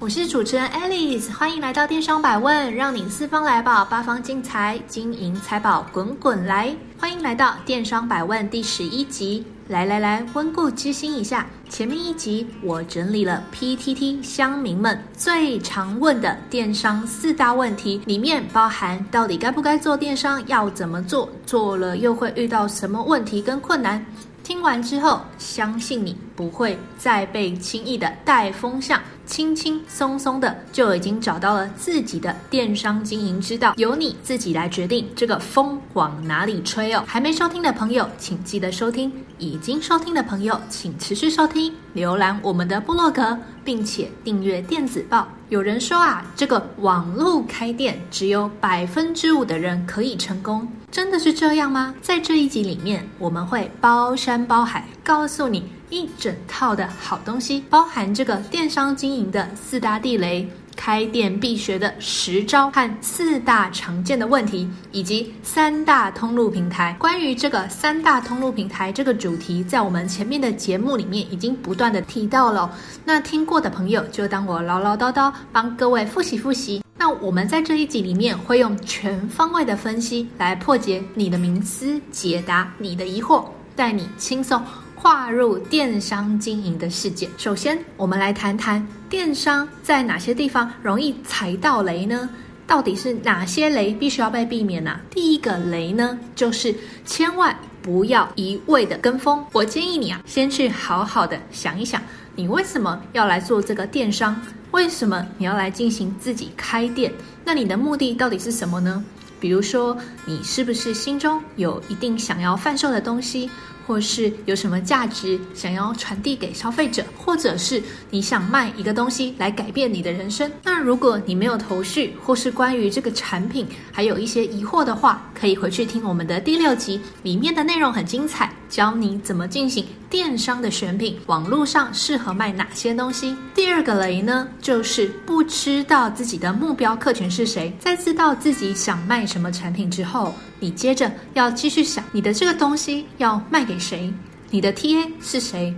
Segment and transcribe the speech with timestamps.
[0.00, 6.72] 我是主持人 Alice，欢迎来到电商百问，让你四方来宝，八方进财，金银财宝滚滚来。
[7.00, 11.44] 欢迎来到电商百问第十一集，来来来，温故知新一下。
[11.68, 24.06] 前面一集我整理了 PTT 乡民们最常问的电商四大问题，里面包含到底该不该做电商，要怎么做，做了又会遇到什么问题跟困难。
[24.48, 37.04] 听完之后，相信你不会再被轻易的带风向，轻轻松松的就已经找到了自己的电商经营之道，由你自己来决定这个风往哪里吹哦。
[37.06, 41.70] 还没收听的朋友，请记得收听；已经收听的朋友，请持续收听。
[41.94, 45.28] 浏览我们的部落格，并且订阅电子报。
[45.50, 51.94] 有人说啊，这个网络开店只有百分之五的人可以成功，真的是这样吗？
[52.00, 60.48] 在这一集里面，我们会包山包海告诉你一整套的好东西，包含这个电商经营的四大地雷。
[60.80, 66.94] 开店必学的十招和四大常见的问题，以及三大通路平台。
[67.00, 72.70] 关于这个三大通路平台这个主题，在我们前面的节目里面已经不断的提到了。
[73.04, 76.80] 那听过的朋友就当我唠唠叨叨，帮各位复习复习。
[76.98, 83.44] 那我们在这一集里面会用全方位的分析来破解你的迷思，解答你的疑惑，
[83.76, 84.60] 带你轻松。
[85.00, 87.30] 跨入电商经营的世界。
[87.38, 92.28] 首先，我们来谈谈电商在哪些地方容易踩到雷呢？
[92.66, 96.74] 到底是哪些雷必须要被避免呢、第一个雷呢，就是
[97.06, 99.42] 千万不要一味的跟风。
[99.52, 102.02] 我建议你啊，先去好好的想一想，
[102.38, 104.40] 你为什么要来做这个电商？
[104.70, 107.12] 为什么你要来进行自己开店？
[107.44, 109.04] 那你的目的到底是什么呢？
[109.40, 113.50] 比如说，你是不是心中有一定想要贩售的东西？
[113.88, 120.48] 或是有什么价值想要传递给消费者，或者是你想卖一个东西来改变你的人生。
[120.62, 133.36] 那如果你没有头绪，或是关于这个产品还有一些疑惑的话，可以回去听我们的第六集，里面的内容很精彩，教你怎么进行电商的选品，网络上适合卖哪些东西。
[133.54, 137.74] 第二个雷呢，就是不知道自己的目标客群是谁。
[137.78, 144.12] 在知道自己想卖什么产品之后，你接着要继续想，你的这个东西要卖给谁？
[144.50, 145.74] 你的 TA 是谁？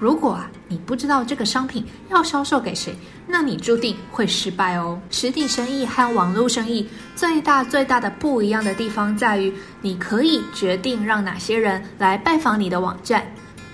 [0.00, 2.94] 如果啊，你不知道这个商品要销售给谁，
[3.26, 5.00] 那你注定会失败哦。
[5.10, 13.26] 实体生意和网络生意最大最大的不一样的地方在于，你可以决定让哪些人来拜访你的网站。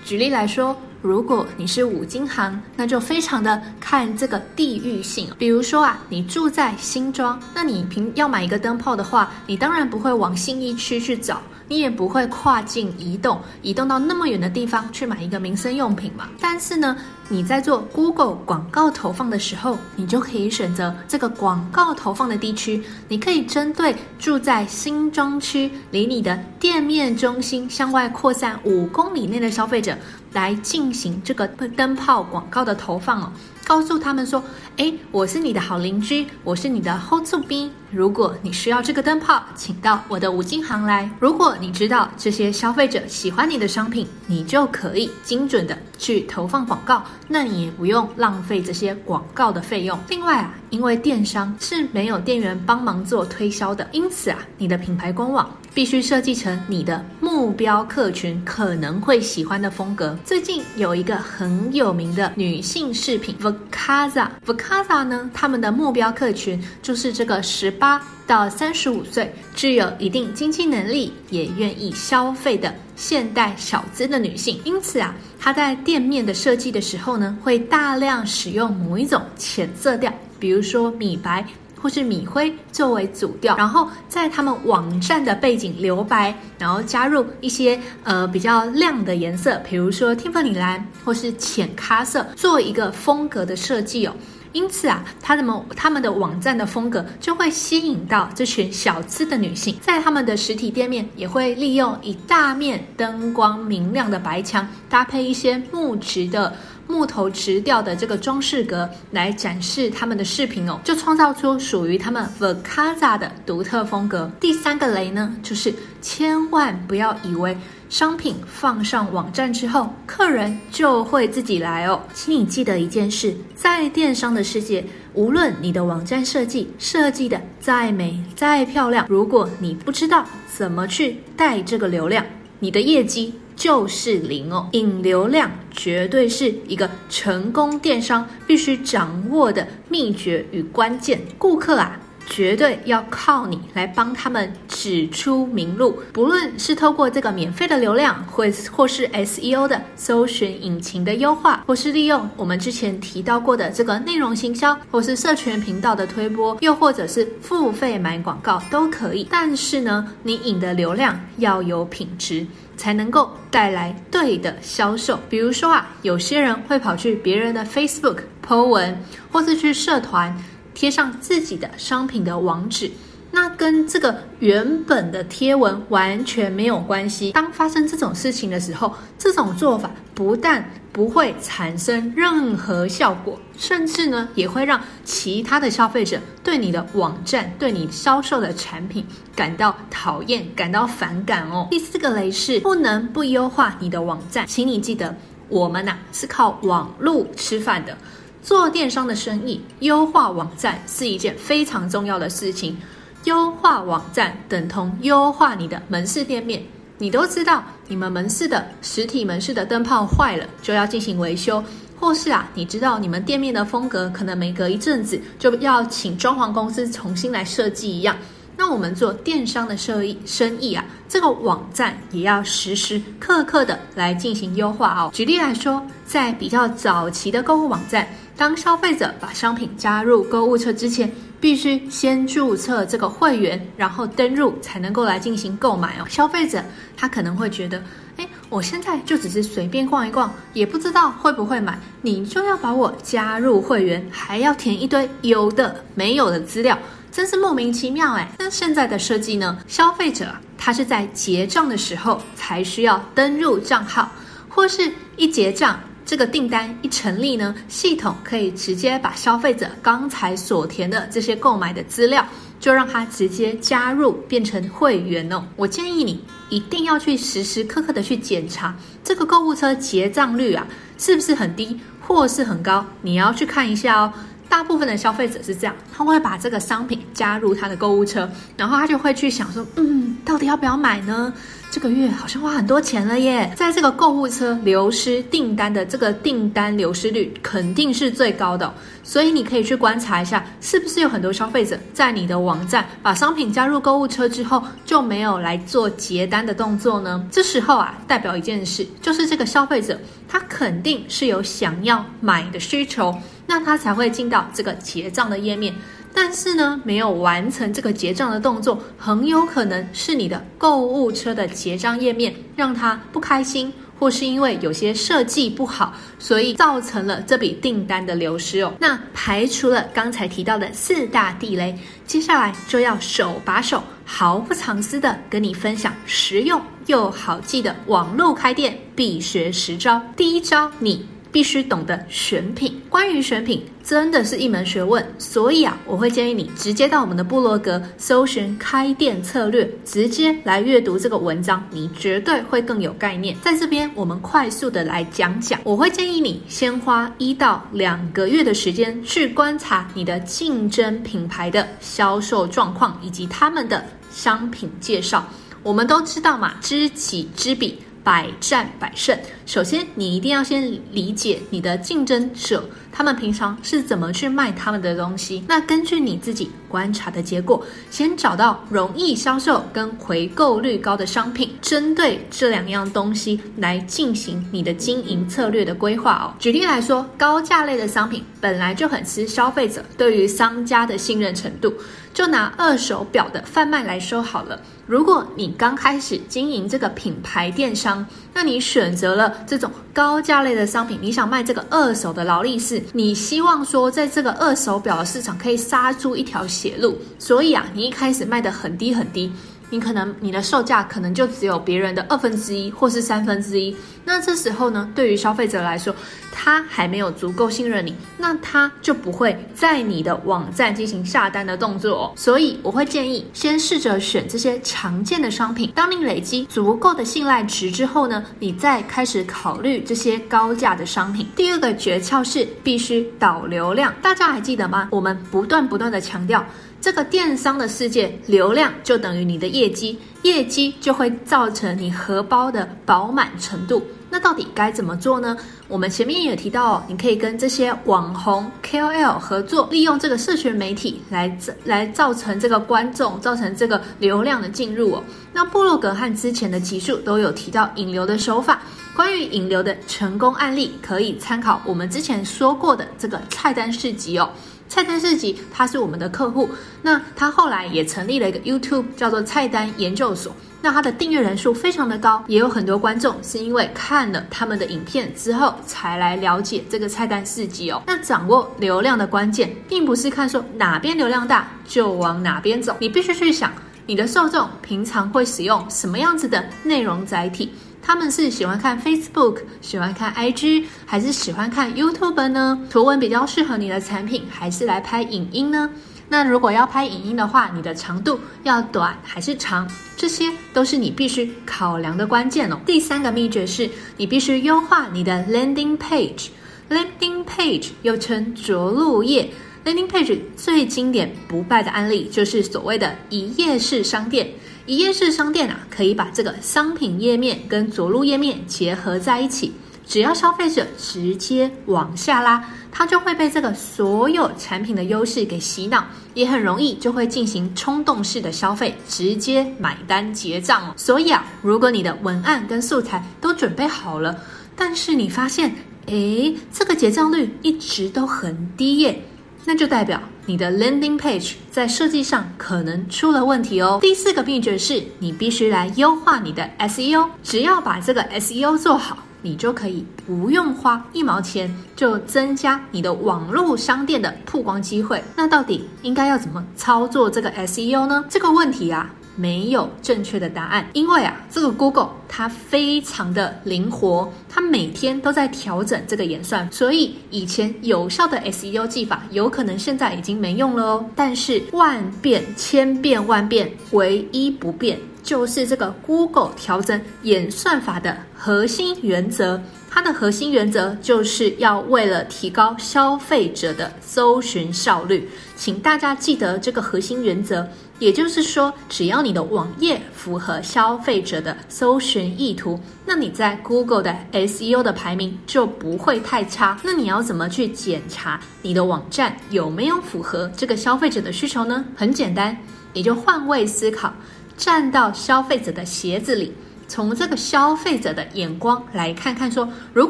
[0.03, 5.29] 举例来说，如果你是五金行，那就非常的看这个地域性。
[5.37, 11.39] 比如说啊，你住在新庄，那你平要买一个灯泡的话，你当然不会往信义区去找。
[11.67, 16.29] 你也不会跨境移动，移动到那么远的地方去买一个民生用品嘛。
[16.39, 16.95] 但是呢，
[17.27, 22.83] 你在做 Google 广告投放的时候，你就可以选择这个广告投放的地区。
[23.07, 29.97] 你可以针对住在新庄区，离你的店面中心向外扩散五公里内的消费者，
[30.33, 33.31] 来进行这个灯泡广告的投放哦。
[33.65, 34.43] 告诉他们说
[34.77, 37.67] ：“哎，我是你的好邻居，我是你的好厝边。
[37.89, 41.09] 如果你需要这个灯泡，请到我的五金行来。
[41.19, 49.97] 如果你知道这些消费者喜欢你的商品，你就可以精准的去投放广告，那你也不用浪费这些广告的费用。
[50.09, 60.17] 另外啊，因为电商是没有店员帮忙做推销的，因此啊，你的品牌官网必须设计成你的目标客群可能会喜欢的风格。
[60.23, 74.57] 最近有一个很有名的女性饰品。” Vacasa，Vacasa 呢，他们的目标客群就是这个十八到三十五岁，具有一定经济能力，也愿意消费的现代小资的女性。
[74.63, 81.45] 因此啊，她在店面的设计的时候呢，会大量使用某一种浅色调，比如说米白。
[81.85, 94.13] 或是米灰作为主调，然后在他们网站的背景留白，然后加入一些呃比较亮的颜色，比如说蒂芙尼蓝或是浅咖色，做一个风格的设计哦。
[94.51, 106.51] 因此啊，他们他们的网站的风格就会吸引到这群小资的女性，在他们的实体店面也会利用一大面灯光明亮的白墙，搭配一些木质的。
[106.87, 114.31] 木头直吊的这个装饰格来展示他们的饰品哦，就创造出属于他们 Vacasa 的独特风格。
[114.39, 117.57] 第三个雷呢，就是千万不要以为
[117.89, 122.01] 商品放上网站之后，客人就会自己来哦。
[122.13, 132.25] 请你记得一件事，在电商的世界，无论你的网站设计设计的再美再漂亮，如果你不知道怎么去带这个流量，
[132.59, 134.67] 你的业绩就是零哦。
[134.73, 141.21] 引流量绝对是一个成功电商必须掌握的秘诀与关键。
[141.37, 145.99] 顾客啊，绝对要靠你来帮他们指出明路。
[146.11, 159.27] 不论是透过这个免费的流量，或或是 SEO 的搜寻引擎的优化，或是利用我们之前提到过的这个内容行销，或是社群频道的推播，又或者是付费买广告都可以。
[159.29, 162.45] 但是呢，你引的流量要有品质。
[162.77, 165.19] 才能够带来对的销售。
[165.29, 168.97] 比如说啊，有些人会跑去别人的 Facebook po 文，
[169.31, 170.35] 或是去社团
[170.73, 172.91] 贴上自己的商品的网址。
[173.35, 177.33] 那跟这个原本的贴文完全没有关系。
[177.33, 189.05] 当发生这种事情的时候，这种做法不但不会产生任何效果，甚至呢也会让其他的消费者对你的网站、对你销售的产品
[189.35, 191.67] 感到讨厌、感到反感哦。
[191.69, 195.13] 第四个雷是不能不优化你的网站，请你记得，
[195.49, 197.97] 我们呐、啊、是靠网路吃饭的，
[198.41, 202.77] 做电商的生意，优化网站是一件非常重要的事情。
[203.25, 206.63] 优化网站等同优化你的门市店面。
[206.97, 211.61] 你都知道，你们门市的实体门市的灯泡坏了，就要进行维修，
[211.99, 218.15] 或是啊，你知道你们店面的风格可能每隔一阵子就要请装潢公司重新来设计一样。
[218.57, 225.11] 那我们做电商的生意生意啊，这个网站也要时时刻刻的来进行优化哦。
[225.13, 228.07] 举例来说，在比较早期的购物网站，
[228.37, 231.11] 当消费者把商品加入购物车之前，
[231.45, 236.05] 必须先注册这个会员，然后登入才能够来进行购买哦。
[236.09, 236.59] 消费者
[236.97, 237.79] 他可能会觉得，
[238.17, 246.75] 诶，我现在就只是随便逛一逛，也不知道会不会买，你就要把我加入会员，还要填一堆有的没有的资料，
[247.11, 248.27] 真是莫名其妙诶。
[248.39, 249.55] 那现在的设计呢？
[249.67, 250.25] 消费者
[250.57, 254.11] 他是在结账的时候才需要登入账号，
[254.49, 255.79] 或是一结账。
[256.05, 262.23] 这个订单一成立呢，系统可以直接把消费者刚才所填的这些购买的资料，
[262.59, 265.43] 就让他直接加入变成会员哦。
[265.55, 270.67] 我建议你一定要去时时刻刻的去检查这个购物车结账率啊，
[270.99, 274.13] 是不是很低或是很高，你要去看一下哦。
[274.47, 281.33] 大部分的消费者是这样，他会把这个商品加入他的购物车，然后他就会去想说，嗯，到底要不要买呢？
[281.75, 283.51] 这个月好像花很多钱了耶。
[283.53, 288.73] 在这个购物车流失订单的这个订单流失率肯定是最高的，
[289.03, 297.27] 所以你可以去观察一下，是不是有很多消费者在你的网站把商品加入购物车之后就没有来做结单的动作呢？
[297.29, 299.99] 这时候啊，代表一件事，就是这个消费者
[300.29, 303.13] 他肯定是有想要买的需求。
[303.47, 305.71] 那他才会进到这个结账的页面，
[306.15, 318.73] 但是呢，没有完成这个结账的动作，很有可能是你的购物车的结账页面让他不开心，或是因为有些设计不好，所以造成了这笔订单的流失哦。
[318.79, 330.01] 那排除了刚才提到的四大地雷，接下来就要手把手、毫不藏私的跟你分享实用又好记的网络开店必学十招。
[330.15, 331.05] 第一招，你。
[331.35, 343.35] 必须懂得选品，关于选品真的是一门学问，所以啊，我会建议你直接到我们的部落格搜寻开店策略，直接来阅读这个文章，你绝对会更有概念。
[343.41, 355.27] 在这边，我们快速的来讲讲，我会建议你先花一到两个月的时间去观察你的竞争品牌的销售状况以及他们的商品介绍。
[355.63, 357.77] 我们都知道嘛，知己知彼。
[358.05, 359.17] 百战百胜。
[359.47, 365.43] 首先，你一定要先理解你的竞争者，他们平常是怎么去卖他们的东西。
[365.49, 367.61] 那根据你自己观察的结果，
[367.91, 376.33] 先找到容易销售跟回购率高的商品，针对这两样东西来进行你的经营策略的规划哦。
[376.39, 381.73] 举例来说，高价类的商品本来就很吃消费者对于商家的信任程度。
[382.13, 399.31] 就拿二手表的贩卖来说好了，如果你刚开始经营这个品牌电商，那你选择了这种高价类的商品，你想卖这个二手的劳力士，你希望说在这个二手表的市场可以杀出一条血路，所以啊，你一开始卖的很低很低，
[399.69, 403.75] 你可能你的售价可能就只有别人的二分之一或是三分之一。
[404.05, 405.93] 那这时候呢，对于消费者来说，
[406.31, 412.13] 他还没有足够信任你，那他就不会在你的网站进行下单的动作。
[412.15, 415.71] 所以我会建议先试着选这些常见的商品。
[415.73, 421.27] 当你累积足够的信赖值之后呢，你再开始考虑这些高价的商品。
[421.35, 424.87] 第二个诀窍是必须导流量，大家还记得吗？
[424.91, 426.45] 我们不断不断的强调，
[426.79, 433.81] 这个电商的世界，流量就等于你的业绩，业绩就会造成你荷包的饱满程度。
[434.15, 435.35] 那到底该怎么做呢？
[435.67, 445.03] 我们前面也提到哦，你可以跟这些网红 KOL 合作，利用这个社群媒体来来造成这个观众，造成这个流量的进入哦。
[445.33, 448.61] 那部落格和之前的集数都有提到引流的手法，
[448.95, 454.29] 关于引流的成功案例，可以参考我们之前说过的这个菜单市集哦。
[454.69, 456.49] 菜单市集他是我们的客户，
[456.81, 460.33] 那他后来也成立了一个 YouTube，叫做菜单研究所。
[460.65, 467.83] 那他的订阅人数非常的高，也有很多观众是因为看了他们的影片之后才来了解这个菜单市集哦。
[467.85, 473.53] 那掌握流量的关键，并不是看说哪边流量大就往哪边走，你必须去想
[473.85, 482.59] 你的受众平常会使用什么样子的内容载体，他们是喜欢看 Facebook、喜欢看 IG，还是喜欢看 YouTube 呢？
[482.71, 485.69] 图文比较适合你的产品，还是来拍影音呢？
[486.07, 489.67] 那如果要拍影音的话，你的长度要短还是长？
[489.97, 492.59] 这些都是你必须考量的关键哦。
[492.65, 496.27] 第三个秘诀是，你必须优化你的 landing page。
[496.69, 499.29] landing page 又称着陆页。
[499.63, 504.29] landing page 最经典不败的案例就是所谓的一页式商店。
[504.67, 509.53] 一页式商店啊，可以把这个商品页面跟着陆页面结合在一起。
[509.87, 512.43] 只要消费者直接往下拉，
[512.77, 515.81] 他就会被这个所有产品的优势给洗脑，
[516.13, 520.73] 也很容易就会进行冲动式的消费，直接买单结账哦。
[520.75, 524.19] 所以啊，如果你的文案跟素材都准备好了，
[524.57, 529.01] 但是你发现，诶，这个结账率一直都很低耶，
[529.45, 533.79] 那就代表你的 landing page 在设计上可能出了问题哦。
[533.81, 538.97] 第四个秘诀是你必须来优化你的 SEO，只要把这个 SEO 做好。
[539.25, 545.03] 你就可以不用花一毛钱，就增加你的网络商店的曝光机会。
[545.15, 548.05] 那到底应该要怎么操作这个 SEO 呢？
[548.07, 560.85] 这个问题啊，没有正确的答案，因为啊，这个 Google 它非常的灵活，它每天都在调整这个演算，所以以前有效的 SEO 技法，有可能现在已经没用了哦。
[560.95, 564.77] 但是万变千变万变，唯一不变。
[565.05, 577.47] 就是这个 Google 调整演算法的核心原则，它的核心原则就是要为了提高消费者的搜寻效率，请大家记得这个核心原则。
[577.77, 586.57] 也就是说，只要你的网页符合消费者的搜寻意图，那你在 Google 的 SEO 的排名就不会太差。
[586.63, 591.65] 那你要怎么去检查你的网站有没有符合这个消费者的需求呢？
[591.75, 592.35] 很简单，
[592.71, 593.93] 你就换位思考。
[594.37, 596.33] 站到消费者的鞋子里，
[596.67, 599.89] 从这个消费者的眼光来看看说，如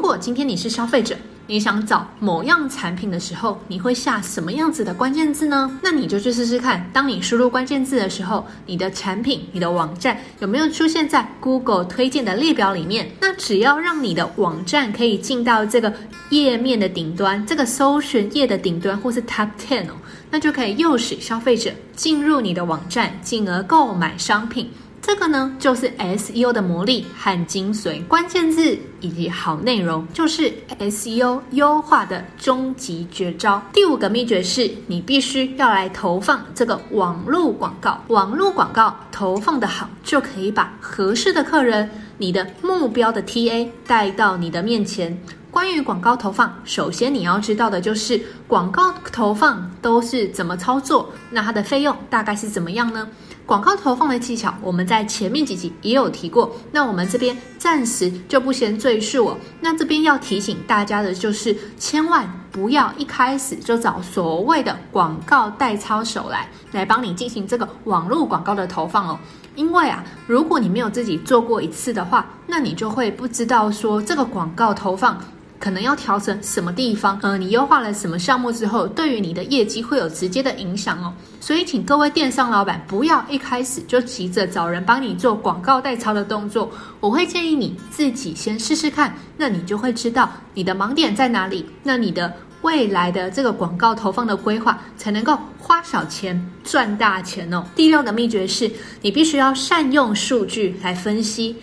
[0.00, 1.16] 果今天你是消费者，
[1.48, 5.78] 你想找某样产品的时候，你会下什么样子的关键字呢？
[5.80, 13.08] 那你就去试试看，当你输入关键字的时候，你的产品、你的网站有没有出现在 Google 推荐的列表里面？
[13.20, 15.92] 那只要让你的网站可以进到这个
[16.30, 19.92] 页面的顶端，这个搜寻页的顶端，或是 Top Ten 哦。
[20.28, 24.68] 那就可以诱使消费者进入你的网站，进而购买商品。
[25.06, 28.04] 这个呢，就是 SEO 的魔力和精髓。
[28.06, 33.62] 关键字以及好内容，就是 SEO 优化的终极绝招。
[33.72, 38.02] 第五个秘诀是，你必须要来投放这个网络广告。
[38.08, 45.16] 网络广告投放的好，就可以把合适的客人，你的目标的 TA 带到你的面前。
[45.52, 53.06] 关于广告投放，首先你要知道的就是广告投放都是怎么操作，那它的费用大概是怎么样呢？
[53.46, 59.38] 广告投放的技巧，我们在前面几集也有提过，那我们这边暂时就不先赘述哦。
[59.60, 69.16] 那这边要提醒大家的就是，千万不要一开始就找所谓的广告代操手来来帮你进行这个网络广告的投放哦。
[69.54, 75.16] 因为啊，如果你没有自己做过一次的话，那你就会不知道说这个广告投放。
[75.58, 77.18] 可能要调整什么地方？
[77.22, 81.12] 呃，你优化了什么项目之后，对于你的业绩会有直接的影响哦。
[81.40, 86.70] 所以，请各位电商老板不要一开始就急着找人帮你做广告代操的动作。
[87.00, 91.64] 我会建议你自己先试试看，那你就会知道你的盲点在哪里。
[91.82, 92.32] 那你的
[92.62, 97.64] 未来的这个广告投放的规划才能够花小钱赚大钱哦。
[97.76, 98.70] 第六个秘诀是，
[99.02, 101.56] 你必须要善用数据来分析。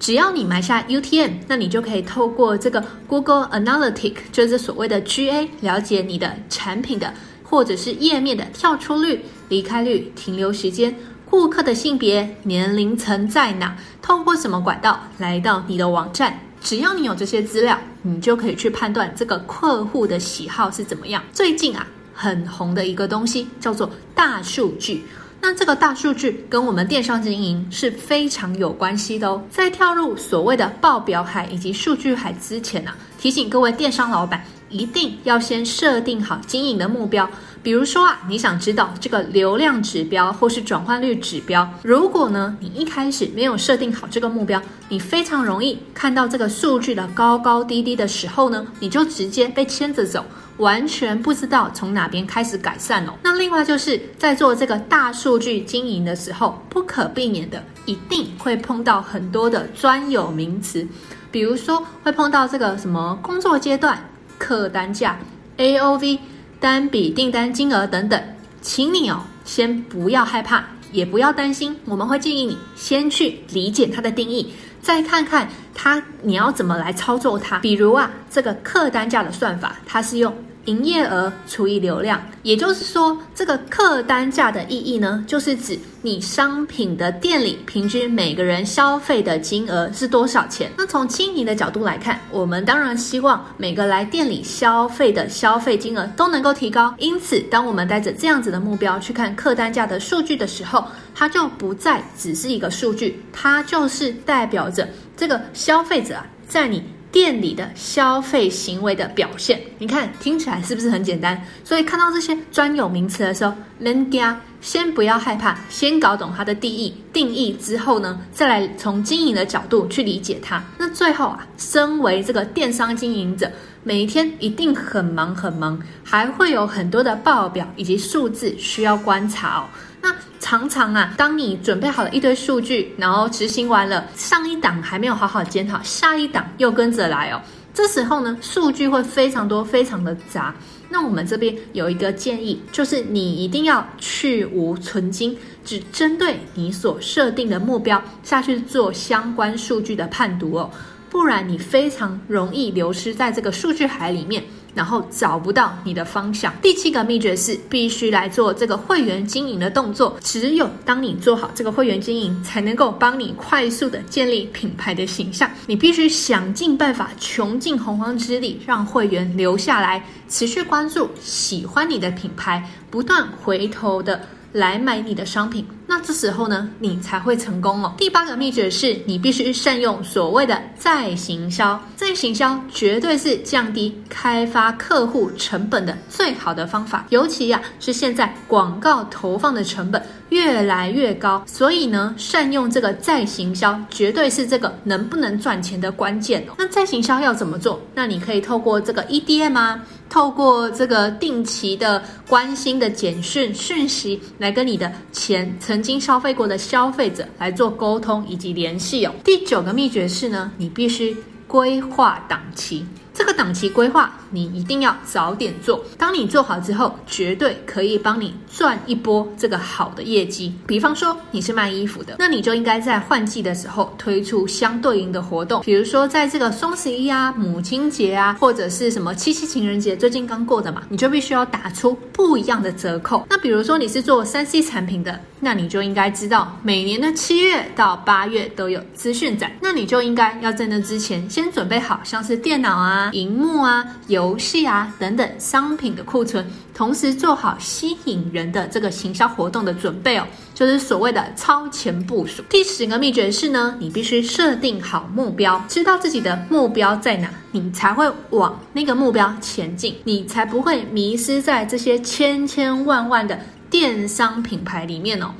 [0.00, 16.38] 只要你埋下 UTM，那你就可以透过这个 Google Analytics，就是所谓的 GA，了解你的产品的或者是页面的跳出率、离开率、停留时间、顾客的性别、年龄层在哪，透过什么管道来到你的网站。
[16.60, 21.22] 只要你有这些资料，你就可以去判断这个客户的喜好是怎么样。
[21.32, 25.04] 最近啊，很红的一个东西叫做大数据。
[25.46, 29.42] 那这个大数据跟我们电商经营是非常有关系的哦。
[29.50, 37.28] 在跳入所谓的报表海以及数据海之前呢、提醒各位电商老板，一定要先设定好经营的目标。
[37.64, 50.24] 比如说啊，你想知道这个流量指标或是转换率指标，如果呢你一开始没有设定好这个目标，你非常容易看到这个数据的高高低低的时候呢，你就直接被牵着走。
[50.58, 53.14] 完全不知道从哪边开始改善哦。
[53.24, 60.86] 那另外就是在做这个大数据经营的时候，不可避免的一定会碰到很多的专有名词，
[61.32, 63.98] 比如说会碰到这个什么工作阶段、
[64.38, 65.18] 客单价、
[65.56, 66.20] AOV、
[66.64, 68.18] 单笔订单金额等等，
[68.62, 74.50] 请你哦先不要害怕，也不要担心，我们会建议你先去理解它的定义。
[74.80, 77.58] 再看看它，你要怎么来操作它？
[77.58, 80.34] 比如啊，这个客单价的算法，它是用
[80.66, 90.70] 营业额除以流量，也就是说，这个客单价的意义呢，就是指你商品的店里平均每个人消费的金额是多少钱。
[90.76, 96.94] 那从经营的角度来看，我们当然希望每个来店里消费的消费金额都能够提高。
[96.98, 106.82] 因此，当我们带着这样子的目标去看客单价的数据的时候，它就不再只是一个数据，它就是代表着这个消费者啊，在你。
[107.14, 111.40] 店里的消费行为的表现，你看听起来是不是很简单？
[111.62, 120.60] 所以看到这些专有名词的时候，人家先不要害怕，先搞懂它的定义，定义之后呢，再来从经营的角度去理解它。
[120.76, 123.48] 那最后啊，身为这个电商经营者，
[123.84, 129.64] 每一天一定很忙很忙，还会有很多的报表以及数字需要观察哦。
[130.04, 137.40] 那常常啊，当你准备好了一堆数据，然后执行完了，上一档还没有好好检讨，下一档又跟着来哦。
[137.72, 140.54] 这时候呢，数据会非常多，非常的杂。
[140.90, 150.70] 那我们这边有一个建议，就是你一定要去芜存菁，只针对你所设定的目标下去做相关数据的判读哦，
[151.08, 154.44] 不然你非常容易流失在这个数据海里面。
[154.74, 156.52] 然后找不到你的方向。
[156.60, 160.16] 第七个秘诀是必须来做这个会员经营的动作。
[160.22, 165.50] 只有当你做好这个会员经营，才能够帮你快速的建立品牌的形象。
[165.66, 174.20] 你必须想尽办法，穷尽洪荒之力，让会员留下来，持续关注，喜欢你的品牌，不断回头的。
[174.54, 177.92] 来买你的商品，那这时候呢，你才会成功哦。
[177.98, 187.04] 第八个秘诀是你必须善用所谓的再行销，再行销绝对是降低开发客户成本的最好的方法。
[187.08, 196.54] 尤其呀、是现在广告投放的成本越来越高，所以呢，善用这个再行销绝对是这个能不能赚钱的关键哦。
[196.56, 197.82] 那再行销要怎么做？
[197.92, 199.80] 那你可以透过这个 EDM 啊。
[200.14, 209.12] 透过这个定期的关心的简讯讯息，来跟你的前曾经消费过的消费者来做沟通以及联系哦。
[209.24, 211.16] 第九个秘诀是呢，你必须
[211.48, 212.86] 规划档期。
[213.14, 215.82] 这个档期规划，你一定要早点做。
[215.96, 220.52] 当你做好之后，绝对可以帮你赚一波这个好的业绩。
[220.66, 225.62] 比方说你是卖衣服的，那你就应该在换季的时候推出相对应的活动。
[225.62, 233.24] 比如说在这个双十一啊、母亲节啊，或者是什么七夕情人节，最近刚过的嘛，你就必须要打出不一样的折扣。
[233.30, 243.03] 那比如说你是做 3C 产品的，那你就应该知道每年的七月到八月都有资讯展，那你就应该要在那之前先准备好，像是电脑啊。
[243.12, 252.42] 荧幕啊、游戏啊等等商品的库存，同时做好吸引人的这个行销活动的准备哦，就是所谓的超前部署。
[252.48, 263.38] 第十个秘诀是呢，你必须设定好目标，知道自己的目标在哪，你才会往那个目标前进，你才不会迷失在这些千千万万的
[263.70, 265.30] 电商品牌里面哦。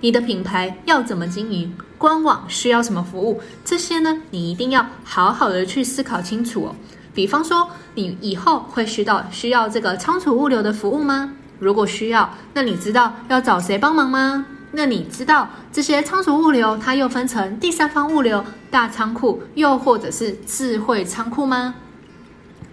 [0.00, 1.74] 你的品牌要怎么经营？
[1.96, 3.40] 官网需要什么服务？
[3.64, 6.76] 这些呢，你一定要好好的去思考清楚哦。
[7.14, 11.32] 比方说，你以后会需要需要这个仓储物流的服务吗？
[11.60, 14.44] 如果需要，那你知道要找谁帮忙吗？
[14.72, 21.76] 那你知道这些仓储物流它又分成第三方物流、大仓库，又或者是智慧仓库吗？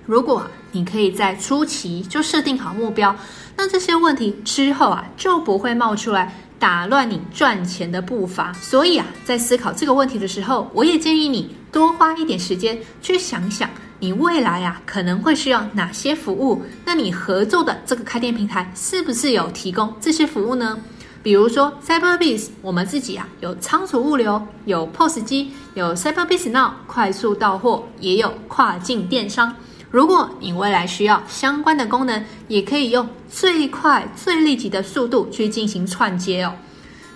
[0.08, 3.16] 如果你可以在初期就设定好目标，
[3.56, 6.36] 那这些问题之后啊就不会冒出来。
[6.58, 8.54] 打乱你赚钱的步伐。
[8.54, 13.68] 所以啊，在思考这个问题的时候，我也建议你多花一点时间去想想，
[14.02, 16.64] 你未来啊可能会需要哪些服务。
[16.84, 20.80] 那你合作的这个开店平台是不是有提供这些服务呢？
[21.22, 29.56] 比如说 Cyberbiz，我们自己啊有仓储物流，有 POS 机，有 Cyberbis Now 快速到货，也有跨境电商。
[29.92, 36.56] 如果你未来需要相关的功能，也可以用最快、最立即的速度去进行串接哦。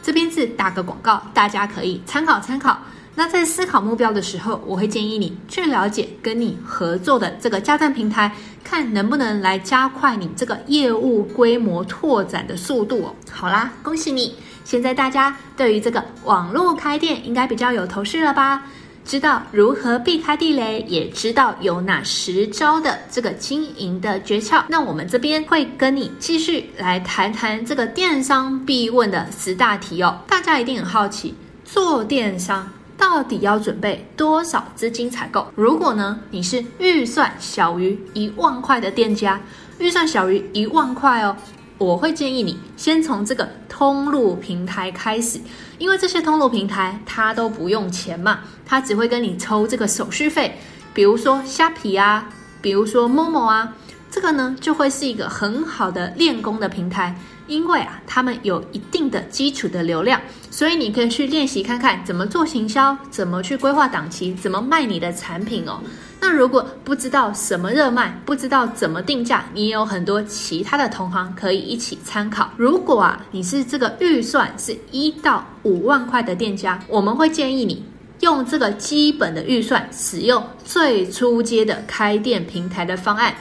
[0.04, 2.78] 这边是打个广告，大家可以参考参考。
[3.16, 8.30] 那在思考目标的时候，我会建议你去了解跟你合作的这个家电平台，
[8.64, 13.16] 看能不能来加快你这个业务规模拓展的速度哦。
[13.32, 14.36] 好啦，恭喜你！
[14.66, 18.64] 现在大家对于这个网络开店应该比较有头绪了吧？
[19.06, 24.64] 知道如何避开地雷，也知道有哪十招的这个经营的诀窍。
[24.68, 30.20] 那我们这边会跟你继续来谈谈这个电商必问的十大题哦。
[30.28, 35.48] 大家一定很好奇，做电商，到底要准备多少资金采购？
[35.56, 39.40] 如果呢，你是预算小于一万块的店家，
[39.80, 41.36] 预算小于一万块哦，
[41.78, 45.40] 我会建议你先从这个通路平台开始，
[45.78, 50.58] 因为这些通路平台它都不用钱嘛，它只会跟你抽这个手续费，
[50.94, 52.30] 比如说虾皮啊，
[52.62, 53.76] 比如说 Momo 啊，
[54.10, 57.16] 这个呢就会是一个很好的练功的平台。
[57.48, 60.20] 因为啊，他们有一定的基础的流量，
[60.56, 65.82] 所以你可以去练习看看怎么做行销，怎么去规划档期，怎么卖你的产品哦。
[66.22, 72.50] 那如果不知道什么热卖，不知道怎么定价，你也有很多其他的同行可以一起参考。
[72.56, 77.84] 如果啊，你是这个预算是一到五万块的店家，我们会建议你
[78.22, 83.36] 用这个基本的预算，使用最初阶的开店平台的方案。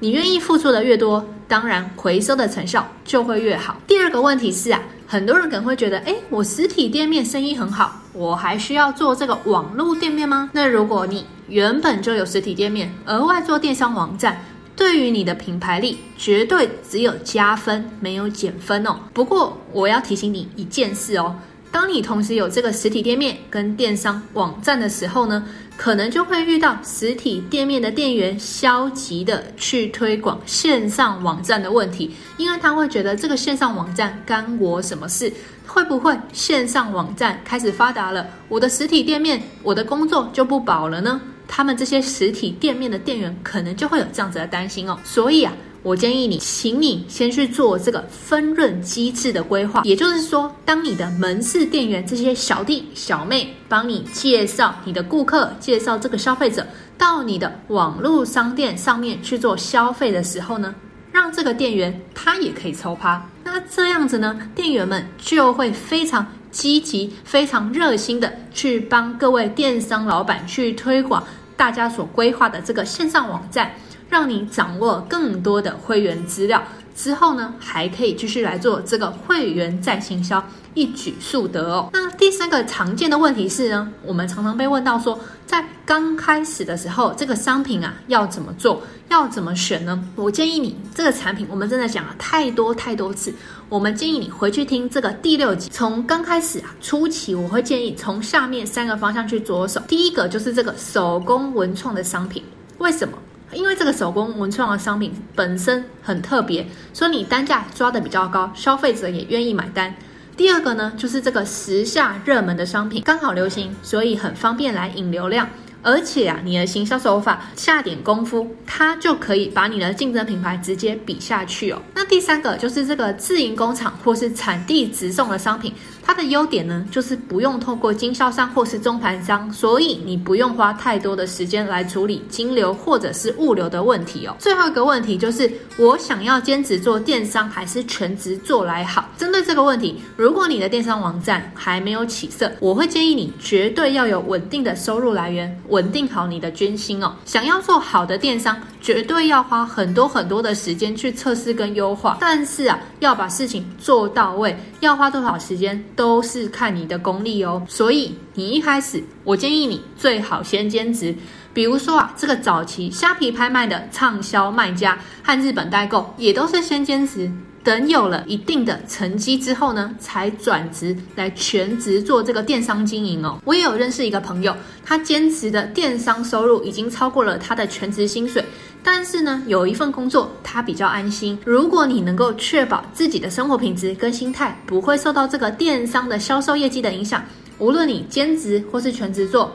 [0.00, 3.80] 你愿意付出的越多，当然回收的成效就会越好。
[3.86, 10.50] 第二个问题是啊，很多人可能会觉得，哎，我实体店面生意很好，我还需要做这个网络店面吗？
[10.52, 14.44] 那如果你原本就有实体店面，额外做电商网站，
[14.76, 18.96] 对于你的品牌力绝对只有加分，没有减分哦。
[19.14, 21.34] 不过我要提醒你一件事哦。
[21.70, 25.44] 当你同时有这个实体店面跟电商网站的时候呢，
[25.76, 35.32] 可能就会遇到实体店面的店员消极的去推广线上网站的问题，因为他会觉得这个线上网站干我什么事？
[35.66, 41.20] 会不会线上网站开始发达了，我的实体店面我的工作就不保了呢？
[41.46, 45.52] 他们这些实体店面的店员可能就会有这样子的担心哦，所以啊。
[45.82, 49.82] 我建议你，请你先去做这个分润机制的规划。
[49.84, 56.66] 也就是说，当你的门市店员这些小弟小妹帮你介绍你的顾客，介绍这个消费者
[56.98, 60.74] 到你的网络商店上面去做消费的时候呢，
[61.12, 63.24] 让这个店员他也可以抽趴。
[63.44, 71.24] 那这样子呢，店员们就会非常积极、非常热心的去帮各位电商老板去推广
[71.56, 73.72] 大家所规划的这个线上网站。
[74.08, 76.62] 让你掌握更多的会员资料
[76.94, 80.42] 之后呢，还可以继续来做这个会员再行销，
[80.74, 81.90] 一举数得哦。
[81.92, 90.02] 那第三个常见的问题是呢，我们常常被问到说，在刚开始的时候，这个商品啊要怎么做，要怎么选呢？
[90.16, 93.32] 我建议你这个产品，我们真的讲了太多太多次，
[93.68, 95.70] 我们建议你回去听这个第六集。
[95.72, 99.80] 从刚开始啊初期，我会建议从下面三个方向去着手。
[99.86, 102.42] 第一个就是这个手工文创的商品，
[102.78, 103.16] 为什么？
[103.52, 109.94] 因为这个手工文创的商品本身很特别，所以你单价抓得比较高，消费者也愿意买单。
[110.36, 115.48] 第二个呢，就是这个时下热门的商品刚好流行，所以很方便来引流量。
[115.80, 121.80] 而且啊，你的行销手法下点功夫，它就可以把你的竞争品牌直接比下去哦。
[121.94, 125.72] 那第三个就是这个自营工厂或是产地直送的商品。
[126.08, 134.34] 它的优点呢，就是不用透过经销商或是中盘商，所以你不用花太多的时间来处理金流或者是物流的问题哦。
[134.38, 139.06] 最后一个问题就是，我想要兼职做电商还是全职做来好？
[139.18, 147.14] 针对这个问题，如果你的电商网站还没有起色，我会建议你绝对要有稳定的收入来源，稳定好你的军心哦。
[147.26, 155.82] 想要做好的电商，绝对要花很多很多的时间去测试跟优化，但是啊，要把事情做到位，要花多少时间？
[155.96, 161.14] 都是看你的功力哦，所以你一开始，我建议你最好先兼职，
[161.52, 167.30] 比如说啊，这个早期虾皮拍卖的畅销卖家和日本代购，也都是先兼职。
[167.68, 173.38] 等有了一定的成绩之后呢，才转职来全职做这个电商经营哦。
[173.44, 178.42] 我也有认识一个朋友，他兼职的电商收入已经超过了他的全职薪水，
[178.82, 181.38] 但是呢，有一份工作他比较安心。
[181.44, 187.22] 如果你能够确保自己的生活品质跟心态不会受到这个电商的销售业绩的影响，
[187.58, 189.54] 无论你兼职或是全职做。